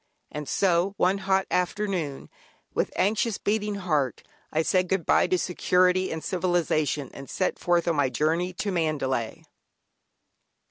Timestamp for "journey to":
8.09-8.71